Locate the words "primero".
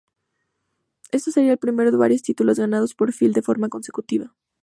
1.59-1.95